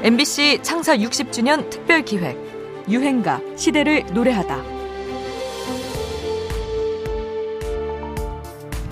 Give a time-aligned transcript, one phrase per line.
[0.00, 2.38] MBC 창사 60주년 특별 기획
[2.88, 4.62] 유행가 시대를 노래하다.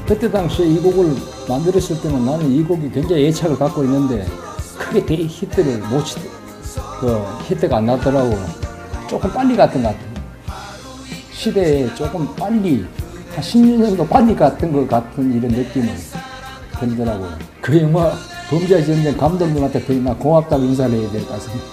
[0.04, 1.14] 그때 당시에 이 곡을
[1.48, 4.26] 만들었을 때는 나는 이 곡이 굉장히 애착을 갖고 있는데
[4.76, 6.18] 크게 대 히트를 못 치,
[7.00, 8.36] 그 히트가 안 나더라고.
[9.08, 10.00] 조금 빨리 갔던 것 같아.
[11.30, 12.84] 시대에 조금 빨리
[13.32, 15.94] 한 10년 정도 빨리 갔던 것 같은 이런 느낌을
[16.80, 17.38] 들더라고요.
[17.60, 18.12] 그 영화
[18.48, 21.64] 범죄 전쟁 감독님한테 거의 나 고맙다고 인사를 해야 될 것 같습니다.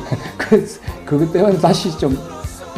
[0.38, 2.16] 그, 그것 때문에 다시 좀,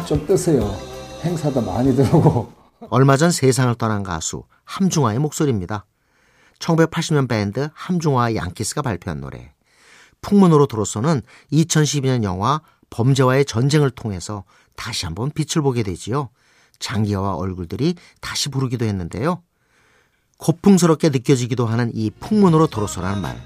[0.07, 0.75] 좀 뜨세요.
[1.23, 2.51] 행사도 많이 들어오고.
[2.89, 5.85] 얼마 전 세상을 떠난 가수 함중화의 목소리입니다.
[6.59, 9.53] 1980년 밴드 함중화 양키스가 발표한 노래.
[10.21, 14.43] 풍문으로 들어서는 2012년 영화 범죄와의 전쟁을 통해서
[14.75, 16.29] 다시 한번 빛을 보게 되지요.
[16.79, 19.41] 장기화와 얼굴들이 다시 부르기도 했는데요.
[20.43, 23.41] 고풍스럽게 느껴지기도 하는 이 풍문으로 들어서라는 말.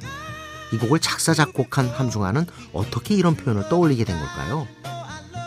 [0.73, 4.67] 이 곡을 작사 작곡한 함중아는 어떻게 이런 표현을 떠올리게 된 걸까요?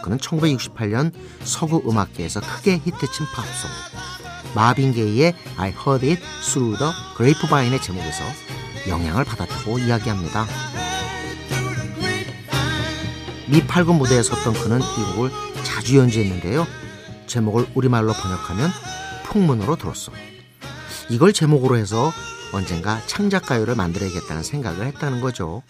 [0.05, 1.13] 그는 1968년
[1.43, 3.71] 서구 음악계에서 크게 히트친 팝송
[4.55, 8.23] 마빈 게이의 I Heard It Through the Grapevine의 제목에서
[8.89, 10.47] 영향을 받았다고 이야기합니다.
[13.49, 15.31] 미 8군 무대에 섰던 그는 이 곡을
[15.65, 16.65] 자주 연주했는데요.
[17.27, 18.71] 제목을 우리말로 번역하면
[19.25, 20.13] 풍문으로 들었어.
[21.11, 22.13] 이걸 제목으로 해서
[22.53, 25.65] 언젠가 창작가요를 만들어야겠다는 생각을 했다는 거죠.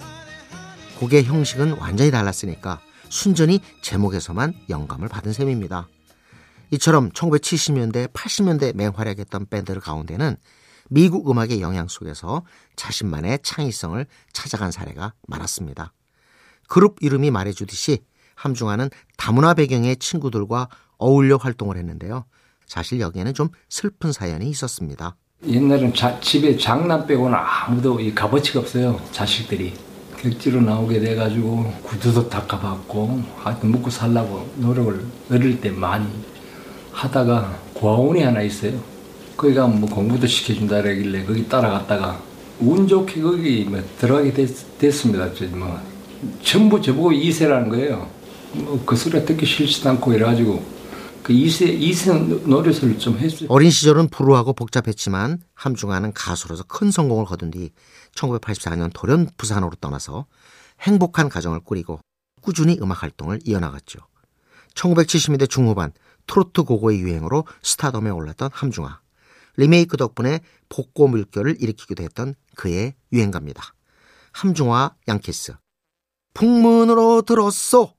[0.98, 5.88] 곡의 형식은 완전히 달랐으니까 순전히 제목에서만 영감을 받은 셈입니다.
[6.72, 10.36] 이처럼 1970년대, 80년대 맹활약했던 밴드들 가운데는
[10.90, 12.44] 미국 음악의 영향 속에서
[12.76, 15.94] 자신만의 창의성을 찾아간 사례가 많았습니다.
[16.68, 20.68] 그룹 이름이 말해주듯이 함중아는 다문화 배경의 친구들과
[20.98, 22.26] 어울려 활동을 했는데요.
[22.66, 25.16] 사실 여기에는 좀 슬픈 사연이 있었습니다.
[25.46, 29.00] 옛날엔 자, 집에 장난 빼고는 아무도 이 값어치가 없어요.
[29.10, 29.72] 자식들이.
[30.18, 36.06] 객지로 나오게 돼가지고 구두도 닦아봤고 하여튼 먹고 살라고 노력을 어릴 때 많이
[36.92, 38.78] 하다가 고아원이 하나 있어요.
[39.34, 42.20] 거기가 뭐 공부도 시켜준다 그러길래 거기 따라갔다가
[42.60, 45.80] 운 좋게 거기 뭐 들어가게 됐, 습니다 뭐
[46.42, 48.06] 전부 저보고 이세라는 거예요.
[48.52, 50.79] 뭐 그 소리 듣기 싫지도 않고 이래가지고
[51.22, 53.48] 그 이세 이세 노릇을 좀 했어요.
[53.50, 57.70] 어린 시절은 불우하고 복잡했지만 함중아는 가수로서 큰 성공을 거둔 뒤
[58.14, 60.26] 1984년 돌연 부산으로 떠나서
[60.80, 62.00] 행복한 가정을 꾸리고
[62.40, 64.00] 꾸준히 음악 활동을 이어나갔죠.
[64.74, 65.92] 1970년대 중후반
[66.26, 69.00] 트로트 고고의 유행으로 스타덤에 올랐던 함중아.
[69.56, 73.62] 리메이크 덕분에 복고 물결을 일으키기도 했던 그의 유행가입니다.
[74.32, 75.54] 함중아 양키스.
[76.34, 77.94] 풍문으로 들었소.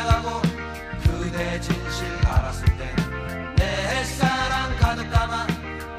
[0.00, 0.40] 지나가고
[1.02, 3.10] 그대 진실 알았을 때
[3.56, 5.46] 내 사랑 가득 담아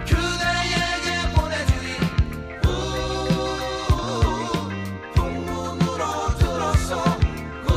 [0.08, 1.94] 그대에게 보내주리
[2.66, 2.68] 우
[5.14, 7.04] 풍문으로 들었어
[7.68, 7.70] 우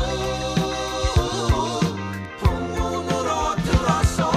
[2.39, 4.33] 풍문으로 들었어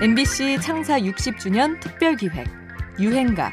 [0.00, 2.46] MBC 창사 60주년 특별 기획
[2.98, 3.52] 유행가